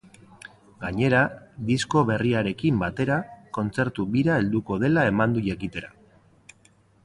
Gainera, 0.83 1.19
disko 1.67 2.01
berriarekin 2.07 2.81
batera, 2.85 3.19
kontzertu 3.61 4.09
bira 4.19 4.41
helduko 4.41 4.81
dela 4.87 5.07
eman 5.15 5.37
du 5.41 5.49
jakitera. 5.53 5.95